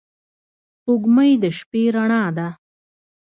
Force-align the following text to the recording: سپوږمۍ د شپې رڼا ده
سپوږمۍ 0.75 1.31
د 1.43 1.45
شپې 1.57 1.83
رڼا 1.95 2.23
ده 2.37 2.47